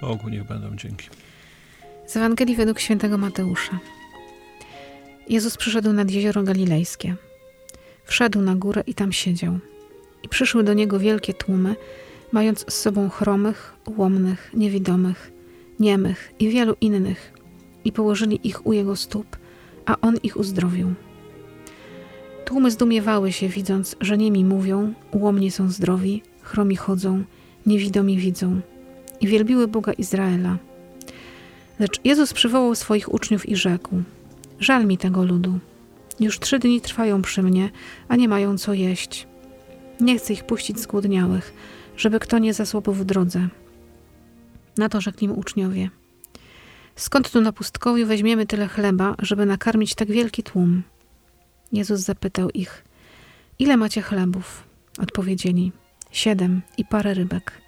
[0.00, 1.08] Bogu niech będą dzięki.
[2.06, 3.78] Z Ewangelii według świętego Mateusza.
[5.28, 7.16] Jezus przyszedł nad jezioro galilejskie.
[8.04, 9.58] Wszedł na górę i tam siedział.
[10.22, 11.76] I przyszły do niego wielkie tłumy,
[12.32, 15.32] mając z sobą chromych, łomnych, niewidomych,
[15.80, 17.32] niemych i wielu innych,
[17.84, 19.36] i położyli ich u jego stóp,
[19.86, 20.94] a on ich uzdrowił.
[22.44, 27.24] Tłumy zdumiewały się, widząc, że niemi mówią, łomni są zdrowi, chromi chodzą,
[27.66, 28.60] niewidomi widzą,
[29.20, 30.56] i wielbiły Boga Izraela.
[31.78, 34.02] Lecz Jezus przywołał swoich uczniów i rzekł:
[34.60, 35.58] Żal mi tego ludu.
[36.20, 37.70] Już trzy dni trwają przy mnie,
[38.08, 39.26] a nie mają co jeść.
[40.00, 41.54] Nie chcę ich puścić zgłodniałych,
[41.96, 43.48] żeby kto nie zasłabł w drodze.
[44.76, 45.90] Na to rzekli mu uczniowie.
[46.96, 50.82] Skąd tu na pustkowiu weźmiemy tyle chleba, żeby nakarmić tak wielki tłum?
[51.72, 52.84] Jezus zapytał ich,
[53.58, 54.64] ile macie chlebów?
[54.98, 55.72] Odpowiedzieli,
[56.10, 57.67] siedem i parę rybek.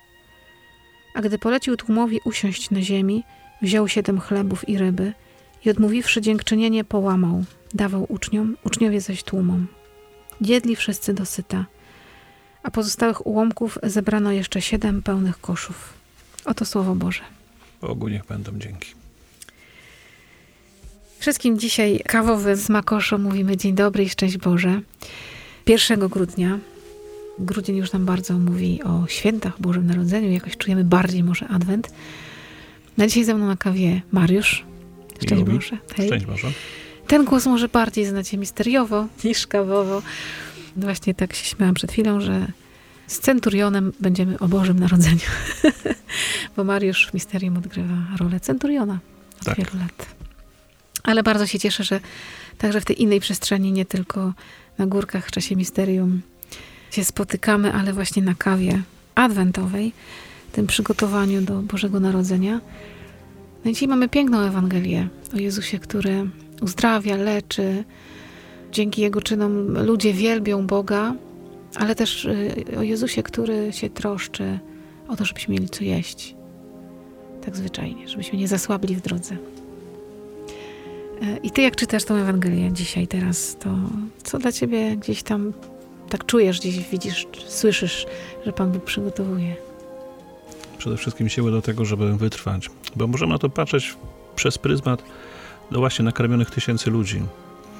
[1.14, 3.24] A gdy polecił tłumowi usiąść na ziemi,
[3.62, 5.12] wziął siedem chlebów i ryby
[5.64, 7.44] i odmówiwszy dziękczynienie, połamał,
[7.74, 9.66] dawał uczniom, uczniowie zaś tłumom.
[10.40, 11.66] Jedli wszyscy dosyta,
[12.62, 15.94] a pozostałych ułomków zebrano jeszcze siedem pełnych koszów.
[16.44, 17.22] Oto słowo Boże.
[17.80, 18.94] Bogu niech będą dzięki.
[21.18, 24.80] Wszystkim dzisiaj kawowy z Makoszo mówimy dzień dobry i szczęść Boże.
[25.66, 26.58] 1 grudnia,
[27.40, 31.90] grudzień już nam bardzo mówi o świętach Bożym Narodzeniu, jakoś czujemy bardziej może Adwent.
[32.96, 34.64] Na dzisiaj ze mną na kawie Mariusz.
[35.22, 35.78] Szczęść Boże.
[35.96, 36.06] Hej.
[36.06, 36.48] Szczęść Boże.
[37.06, 40.02] Ten głos może bardziej znacie misteriowo niż kawowo.
[40.76, 42.46] Właśnie tak się śmiałam przed chwilą, że
[43.06, 45.20] z Centurionem będziemy o Bożym Narodzeniu.
[46.56, 48.98] Bo Mariusz w Misterium odgrywa rolę Centuriona
[49.40, 49.56] od tak.
[49.56, 50.06] wielu lat.
[51.02, 52.00] Ale bardzo się cieszę, że
[52.58, 54.32] także w tej innej przestrzeni, nie tylko
[54.78, 56.20] na górkach w czasie Misterium
[56.90, 58.82] się spotykamy, ale właśnie na kawie
[59.14, 59.92] adwentowej,
[60.52, 62.60] tym przygotowaniu do Bożego Narodzenia.
[63.64, 66.26] No i dzisiaj mamy piękną Ewangelię o Jezusie, który
[66.60, 67.84] uzdrawia, leczy.
[68.72, 71.14] Dzięki Jego czynom ludzie wielbią Boga,
[71.76, 74.58] ale też y, o Jezusie, który się troszczy
[75.08, 76.34] o to, żebyśmy mieli co jeść.
[77.44, 79.36] Tak zwyczajnie, żebyśmy nie zasłabli w drodze.
[81.22, 83.68] E, I ty, jak czytasz tą Ewangelię dzisiaj, teraz, to
[84.22, 85.52] co dla ciebie gdzieś tam
[86.10, 88.06] tak czujesz, gdzieś widzisz, słyszysz,
[88.46, 89.56] że Pan Bóg przygotowuje?
[90.78, 93.96] Przede wszystkim siłę do tego, żeby wytrwać, bo możemy na to patrzeć
[94.36, 95.02] przez pryzmat
[95.70, 97.22] no właśnie nakarmionych tysięcy ludzi,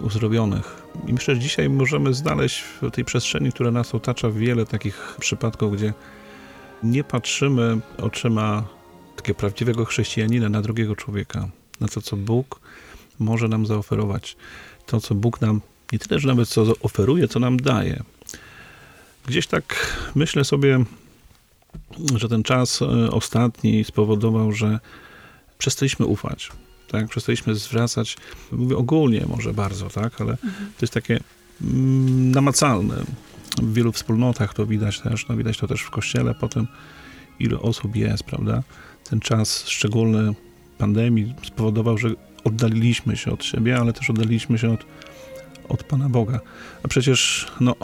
[0.01, 0.83] uzdrowionych.
[1.07, 5.77] I myślę, że dzisiaj możemy znaleźć w tej przestrzeni, która nas otacza, wiele takich przypadków,
[5.77, 5.93] gdzie
[6.83, 8.65] nie patrzymy oczyma
[9.17, 11.49] takiego prawdziwego chrześcijanina na drugiego człowieka,
[11.81, 12.61] na to, co Bóg
[13.19, 14.37] może nam zaoferować.
[14.87, 15.61] To, co Bóg nam
[15.93, 18.03] nie tyle, że nawet co oferuje, co nam daje.
[19.27, 20.85] Gdzieś tak myślę sobie,
[22.17, 24.79] że ten czas e, ostatni spowodował, że
[25.59, 26.51] przestaliśmy ufać.
[26.89, 28.17] Tak, przestaliśmy zwracać,
[28.53, 30.53] mówię ogólnie może bardzo, tak, ale mhm.
[30.53, 31.21] to jest takie
[31.63, 32.95] mm, namacalne.
[33.63, 36.67] W wielu wspólnotach to widać też, no widać to też w kościele potem,
[37.39, 38.63] ile osób jest, prawda.
[39.11, 40.35] Ten czas szczególny
[40.79, 42.11] pandemii spowodował, że
[42.45, 44.85] oddaliliśmy się od siebie, ale też oddaliliśmy się od,
[45.69, 46.41] od Pana Boga.
[46.83, 47.77] A przecież, no,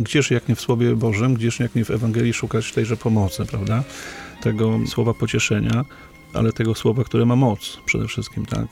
[0.00, 3.84] gdzież jak nie w Słowie Bożym, gdzież jak nie w Ewangelii szukać tejże pomocy, prawda?
[4.40, 5.84] Tego słowa pocieszenia,
[6.34, 8.66] ale tego słowa, które ma moc przede wszystkim, tak?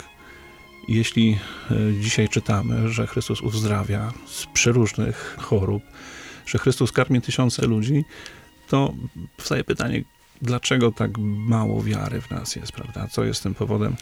[0.89, 1.39] Jeśli
[1.71, 5.83] e, dzisiaj czytamy, że Chrystus uzdrawia z przeróżnych chorób,
[6.47, 8.05] że Chrystus karmi tysiące ludzi,
[8.69, 8.95] to
[9.37, 10.05] powstaje pytanie,
[10.43, 13.09] dlaczego tak mało wiary w nas jest, prawda?
[13.09, 13.97] Co jest tym powodem?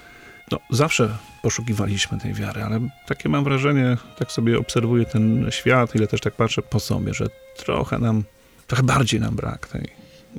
[0.52, 1.08] No, zawsze
[1.42, 6.34] poszukiwaliśmy tej wiary, ale takie mam wrażenie, tak sobie obserwuję ten świat, ile też tak
[6.34, 7.26] patrzę po sobie, że
[7.56, 8.24] trochę nam,
[8.66, 9.88] trochę bardziej nam brak tej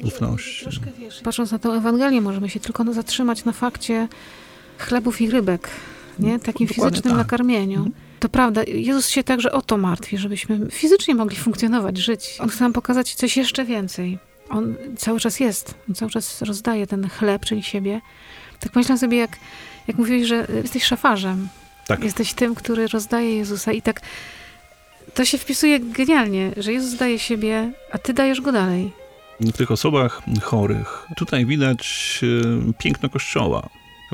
[0.04, 0.62] ufności.
[0.64, 4.08] Troszkę wiesz, patrząc na tę Ewangelię, możemy się tylko zatrzymać na fakcie
[4.78, 5.70] chlebów i rybek,
[6.20, 6.40] nie?
[6.40, 7.18] Takim Dokładnie fizycznym tak.
[7.18, 7.78] nakarmieniu.
[7.78, 7.96] Mhm.
[8.20, 12.38] To prawda, Jezus się także o to martwi, żebyśmy fizycznie mogli funkcjonować, żyć.
[12.40, 14.20] On chce nam pokazać coś jeszcze więcej.
[14.50, 18.02] On cały czas jest, on cały czas rozdaje ten chleb, czyli siebie.
[18.60, 19.38] Tak myślę sobie, jak
[19.90, 21.48] jak mówiłeś, że jesteś szafarzem.
[21.88, 22.04] Tak.
[22.04, 24.02] Jesteś tym, który rozdaje Jezusa i tak
[25.14, 28.92] to się wpisuje genialnie, że Jezus daje siebie, a ty dajesz go dalej.
[29.40, 32.20] W tych osobach chorych tutaj widać
[32.70, 33.70] e, piękno Kościoła,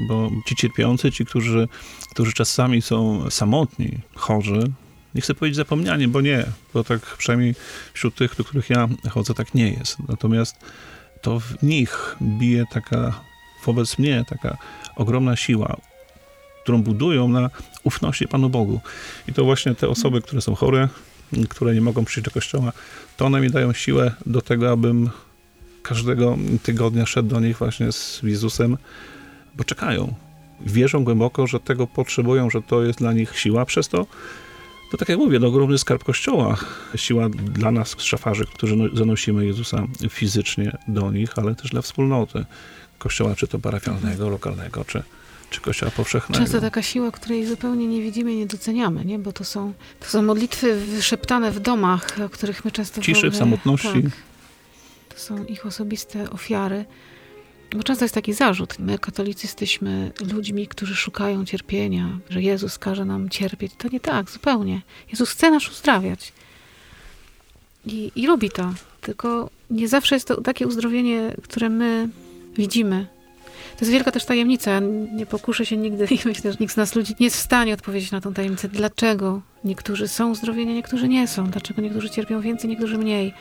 [0.07, 1.67] bo ci cierpiący, ci, którzy,
[2.11, 4.71] którzy czasami są samotni, chorzy,
[5.15, 7.55] nie chcę powiedzieć zapomniani, bo nie, bo tak przynajmniej
[7.93, 9.97] wśród tych, do których ja chodzę, tak nie jest.
[10.07, 10.55] Natomiast
[11.21, 13.21] to w nich bije taka,
[13.65, 14.57] wobec mnie, taka
[14.95, 15.77] ogromna siła,
[16.63, 17.49] którą budują na
[17.83, 18.81] ufności Panu Bogu.
[19.27, 20.89] I to właśnie te osoby, które są chore,
[21.49, 22.71] które nie mogą przyjść do kościoła,
[23.17, 25.09] to one mi dają siłę do tego, abym
[25.83, 28.77] każdego tygodnia szedł do nich właśnie z Jezusem,
[29.55, 30.13] bo czekają.
[30.61, 33.65] Wierzą głęboko, że tego potrzebują, że to jest dla nich siła.
[33.65, 34.05] Przez to,
[34.91, 36.57] to tak jak mówię, no, ogromny skarb Kościoła.
[36.95, 42.45] Siła dla nas, szafarzy, którzy no, zanosimy Jezusa fizycznie do nich, ale też dla wspólnoty
[42.99, 45.03] Kościoła, czy to parafialnego, lokalnego, czy,
[45.49, 46.43] czy Kościoła powszechnego.
[46.43, 49.19] Często taka siła, której zupełnie nie widzimy nie doceniamy, nie?
[49.19, 53.17] bo to są, to są modlitwy wyszeptane w domach, o których my często Ciszy, w,
[53.17, 54.03] ogóle, w samotności.
[54.03, 54.11] Tak,
[55.09, 56.85] to są ich osobiste ofiary.
[57.75, 58.79] Bo często jest taki zarzut.
[58.79, 63.71] My, katolicy, jesteśmy ludźmi, którzy szukają cierpienia, że Jezus każe nam cierpieć.
[63.77, 64.81] To nie tak, zupełnie.
[65.11, 66.33] Jezus chce nas uzdrawiać.
[67.85, 68.73] I, I lubi to.
[69.01, 72.09] Tylko nie zawsze jest to takie uzdrowienie, które my
[72.57, 73.07] widzimy.
[73.77, 74.79] To jest wielka też tajemnica.
[75.13, 77.73] Nie pokuszę się nigdy i myślę, że nikt z nas ludzi nie jest w stanie
[77.73, 78.69] odpowiedzieć na tą tajemnicę.
[78.69, 81.49] Dlaczego niektórzy są uzdrowieni, niektórzy nie są?
[81.49, 83.33] Dlaczego niektórzy cierpią więcej, niektórzy mniej?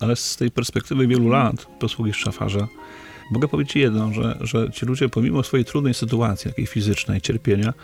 [0.00, 2.68] Ale z tej perspektywy wielu lat posługi szafarza
[3.30, 7.74] mogę powiedzieć jedno, że, że ci ludzie pomimo swojej trudnej sytuacji, jakiej fizycznej, cierpienia,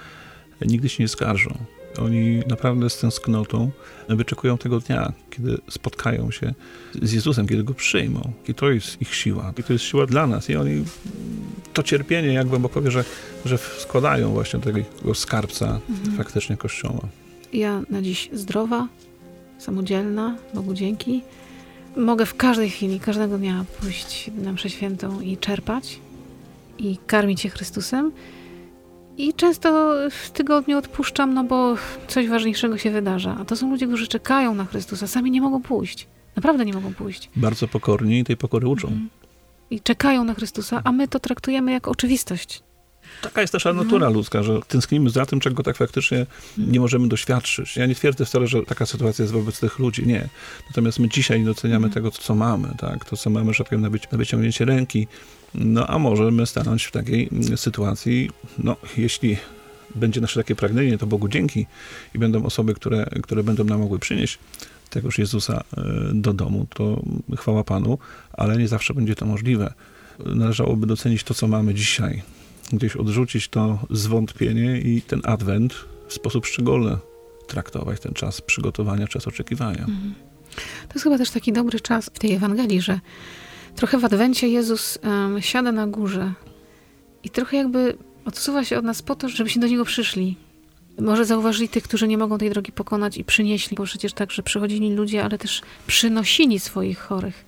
[0.61, 1.59] nigdy się nie skarżą.
[1.99, 3.71] Oni naprawdę z tęsknotą
[4.09, 6.55] wyczekują tego dnia, kiedy spotkają się
[7.03, 8.33] z Jezusem, kiedy Go przyjmą.
[8.49, 9.53] I to jest ich siła.
[9.59, 10.51] I to jest siła dla nas.
[10.51, 10.85] I oni
[11.73, 13.05] to cierpienie, jak głęboko wie, że,
[13.45, 14.81] że składają właśnie tego
[15.15, 16.17] skarbca mhm.
[16.17, 17.01] faktycznie Kościoła.
[17.53, 18.89] Ja na dziś zdrowa,
[19.59, 21.23] samodzielna, Bogu dzięki.
[21.97, 26.01] Mogę w każdej chwili, każdego dnia pójść na mszę świętą i czerpać
[26.79, 28.13] i karmić się Chrystusem.
[29.19, 31.77] I często w tygodniu odpuszczam, no bo
[32.09, 33.37] coś ważniejszego się wydarza.
[33.41, 36.07] A to są ludzie, którzy czekają na Chrystusa, sami nie mogą pójść.
[36.37, 37.31] Naprawdę nie mogą pójść.
[37.37, 38.89] Bardzo pokorni i tej pokory uczą.
[38.89, 39.09] Mhm.
[39.71, 42.63] I czekają na Chrystusa, a my to traktujemy jako oczywistość.
[43.23, 46.27] Taka jest nasza natura ludzka, że tęsknimy za tym, czego tak faktycznie
[46.59, 47.77] nie możemy doświadczyć.
[47.77, 50.29] Ja nie twierdzę wcale, że taka sytuacja jest wobec tych ludzi, nie.
[50.71, 53.05] Natomiast my dzisiaj doceniamy tego, co mamy, tak?
[53.05, 55.07] To, co mamy, że tak na, na wyciągnięcie ręki.
[55.55, 59.37] No, a możemy stanąć w takiej sytuacji, no, jeśli
[59.95, 61.67] będzie nasze takie pragnienie, to Bogu dzięki
[62.15, 64.39] i będą osoby, które, które będą nam mogły przynieść
[64.91, 65.83] tegoż Jezusa e,
[66.15, 67.03] do domu, to
[67.37, 67.99] chwała Panu,
[68.33, 69.73] ale nie zawsze będzie to możliwe.
[70.19, 72.23] Należałoby docenić to, co mamy dzisiaj,
[72.73, 75.75] gdzieś odrzucić to zwątpienie i ten adwent
[76.09, 76.97] w sposób szczególny
[77.47, 79.81] traktować, ten czas przygotowania, czas oczekiwania.
[79.81, 80.15] Mhm.
[80.89, 83.01] To jest chyba też taki dobry czas w tej Ewangelii, że
[83.77, 86.33] trochę w adwencie Jezus um, siada na górze
[87.25, 90.37] i trochę jakby odsuwa się od nas po to, żebyśmy do Niego przyszli.
[91.01, 94.43] Może zauważyli tych, którzy nie mogą tej drogi pokonać i przynieśli, bo przecież tak, że
[94.43, 97.46] przychodzili ludzie, ale też przynosili swoich chorych.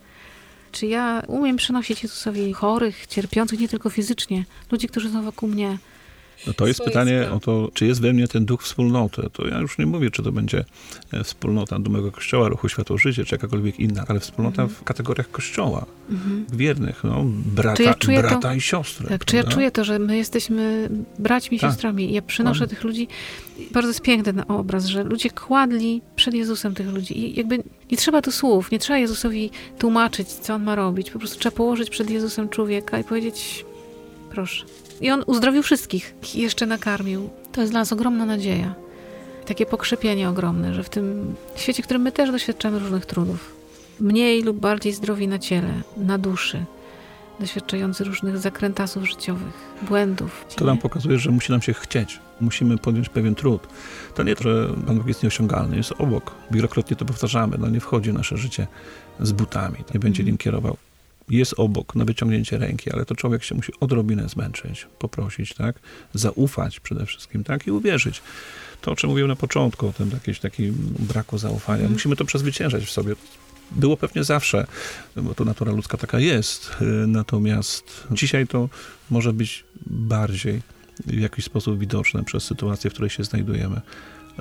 [0.72, 5.78] Czy ja umiem przynosić Jezusowi chorych, cierpiących nie tylko fizycznie, ludzi, którzy są wokół mnie?
[6.46, 9.22] No to jest pytanie o to, czy jest we mnie ten duch wspólnoty.
[9.32, 10.64] To ja już nie mówię, czy to będzie
[11.12, 14.80] e, wspólnota Dumego Kościoła, Ruchu Światło Życie, czy jakakolwiek inna, ale wspólnota mhm.
[14.80, 16.46] w kategoriach Kościoła, mhm.
[16.52, 19.08] wiernych, no, brata, ja brata to, i siostry.
[19.08, 20.88] Tak, czy ja czuję to, że my jesteśmy
[21.18, 21.70] braćmi i tak.
[21.70, 23.08] siostrami i ja przynoszę tych ludzi.
[23.70, 27.58] Bardzo jest piękny ten obraz, że ludzie kładli przed Jezusem tych ludzi i jakby
[27.90, 31.10] nie trzeba tu słów, nie trzeba Jezusowi tłumaczyć, co On ma robić.
[31.10, 33.64] Po prostu trzeba położyć przed Jezusem człowieka i powiedzieć,
[34.30, 34.64] proszę,
[35.00, 37.30] i on uzdrowił wszystkich i jeszcze nakarmił.
[37.52, 38.74] To jest dla nas ogromna nadzieja.
[39.46, 43.52] Takie pokrzepienie ogromne, że w tym świecie, w którym my też doświadczamy różnych trudów,
[44.00, 46.64] mniej lub bardziej zdrowi na ciele, na duszy,
[47.40, 49.52] doświadczający różnych zakrętasów życiowych,
[49.82, 50.44] błędów.
[50.56, 52.20] To nam pokazuje, że musi nam się chcieć.
[52.40, 53.62] Musimy podjąć pewien trud.
[54.14, 56.34] To nie to, że Pan Bóg jest nieosiągalny, jest obok.
[56.50, 57.56] Wielokrotnie to powtarzamy.
[57.58, 58.66] No nie wchodzi w nasze życie
[59.20, 59.76] z butami.
[59.94, 60.26] Nie będzie mm.
[60.26, 60.76] nim kierował
[61.30, 65.78] jest obok na wyciągnięcie ręki, ale to człowiek się musi odrobinę zmęczyć, poprosić, tak?
[66.14, 67.66] Zaufać przede wszystkim, tak?
[67.66, 68.22] I uwierzyć.
[68.80, 71.80] To, o czym mówiłem na początku, o tym jakimś takim braku zaufania.
[71.80, 71.92] Mm.
[71.92, 73.14] Musimy to przezwyciężać w sobie.
[73.70, 74.66] Było pewnie zawsze,
[75.16, 76.70] bo to natura ludzka taka jest.
[77.06, 78.68] Natomiast dzisiaj to
[79.10, 80.62] może być bardziej
[81.06, 83.80] w jakiś sposób widoczne przez sytuację, w której się znajdujemy.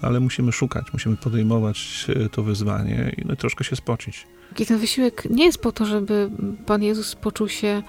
[0.01, 4.27] Ale musimy szukać, musimy podejmować to wyzwanie i no, troszkę się spocić.
[4.60, 6.30] I ten wysiłek nie jest po to, żeby
[6.66, 7.84] Pan Jezus poczuł się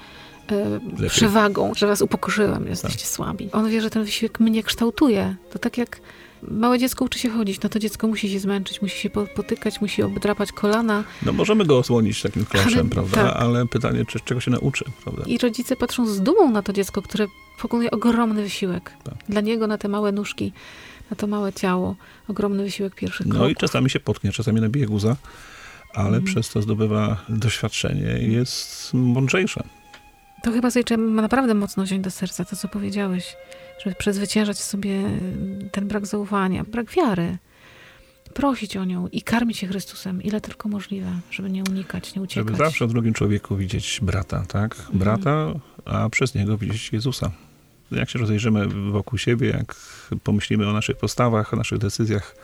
[1.00, 3.09] e, przewagą, że was upokorzyłem, jesteście tak.
[3.09, 3.49] słabi.
[3.53, 5.37] On wie, że ten wysiłek mnie kształtuje.
[5.50, 6.00] To tak jak
[6.43, 10.03] małe dziecko uczy się chodzić, no to dziecko musi się zmęczyć, musi się potykać, musi
[10.03, 11.05] obdrapać kolana.
[11.23, 13.25] No możemy go osłonić takim kloszem, prawda?
[13.25, 13.37] Tak.
[13.37, 15.23] Ale pytanie, czy, czego się nauczy, prawda?
[15.27, 17.27] I rodzice patrzą z dumą na to dziecko, które
[17.62, 18.93] pokonuje ogromny wysiłek.
[19.05, 19.15] Tak.
[19.29, 20.53] Dla niego na te małe nóżki,
[21.11, 21.97] na to małe ciało,
[22.29, 23.47] ogromny wysiłek pierwszych no kroków.
[23.47, 25.17] No i czasami się potknie, czasami nabije guza
[25.95, 26.25] ale mm.
[26.25, 29.62] przez to zdobywa doświadczenie i jest mądrzejsze.
[30.43, 33.37] To chyba sobie trzeba naprawdę mocno wziąć do serca to, co powiedziałeś,
[33.85, 35.03] żeby przezwyciężać sobie
[35.73, 37.38] ten brak zaufania, brak wiary.
[38.35, 42.49] prosić o nią i karmić się Chrystusem, ile tylko możliwe, żeby nie unikać, nie uciekać.
[42.49, 44.79] Żeby zawsze w drugim człowieku widzieć brata, tak?
[44.79, 44.99] Mhm.
[44.99, 47.31] Brata, a przez niego widzieć Jezusa.
[47.90, 49.76] Jak się rozejrzymy wokół siebie, jak
[50.25, 52.35] pomyślimy o naszych postawach, o naszych decyzjach,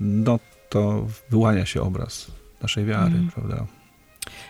[0.00, 0.38] no
[0.68, 2.26] to wyłania się obraz
[2.62, 3.30] naszej wiary, Mhm.
[3.30, 3.66] prawda?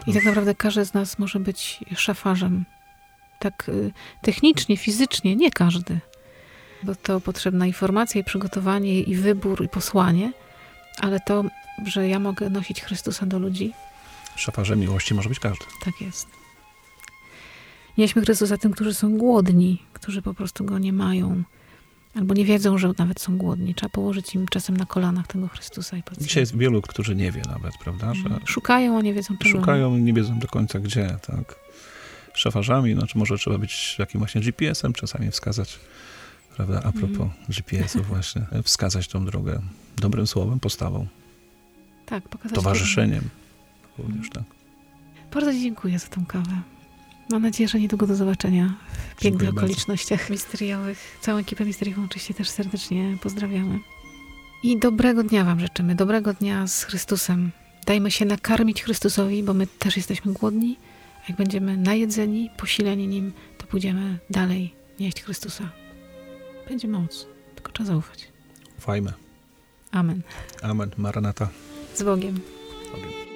[0.07, 2.65] I tak naprawdę każdy z nas może być szafarzem.
[3.39, 3.93] Tak y,
[4.23, 6.01] technicznie, fizycznie, nie każdy.
[6.83, 10.33] Bo to potrzebna informacja i przygotowanie i wybór i posłanie,
[10.99, 11.45] ale to,
[11.87, 13.73] że ja mogę nosić Chrystusa do ludzi,
[14.37, 15.65] Szafarzem miłości może być każdy.
[15.85, 16.27] tak jest.
[17.99, 21.43] Nieśmy Chrystusa tym, którzy są głodni, którzy po prostu Go nie mają,
[22.15, 23.75] albo nie wiedzą, że nawet są głodni.
[23.75, 26.29] Trzeba położyć im czasem na kolanach tego Chrystusa i powiedzieć.
[26.29, 28.15] Dzisiaj jest wielu, którzy nie wie nawet, prawda?
[28.15, 29.51] Że Szukają, a nie wiedzą czego.
[29.59, 31.55] szukają, nie wiedzą do końca gdzie, tak?
[32.35, 35.81] Szafarzami, znaczy może trzeba być takim właśnie GPS-em czasami wskazać,
[36.57, 36.79] prawda?
[36.85, 37.31] A propos Mhm.
[37.49, 39.61] GPS-ów właśnie, wskazać tą drogę
[39.97, 41.07] dobrym słowem, postawą,
[42.07, 43.25] Tak, pokazać towarzyszeniem
[43.99, 44.43] również, tak.
[45.35, 46.61] Bardzo Ci dziękuję za tą kawę.
[47.33, 49.61] Mam nadzieję, że niedługo do zobaczenia w pięknych Dziękuję bardzo.
[49.61, 51.19] okolicznościach misteriowych.
[51.21, 53.79] Całą ekipę misteriową oczywiście też serdecznie pozdrawiamy.
[54.63, 55.95] I dobrego dnia Wam życzymy.
[55.95, 57.51] Dobrego dnia z Chrystusem.
[57.87, 60.77] Dajmy się nakarmić Chrystusowi, bo my też jesteśmy głodni.
[61.23, 65.69] A Jak będziemy najedzeni, posileni Nim, to pójdziemy dalej nieść Chrystusa.
[66.69, 67.27] Będzie moc.
[67.55, 68.29] Tylko trzeba zaufać.
[68.79, 69.13] Ufajmy.
[69.91, 70.23] Amen.
[70.63, 70.91] Amen.
[70.97, 71.49] Maranata.
[71.95, 72.41] Z Bogiem.
[72.93, 73.32] Bogiem.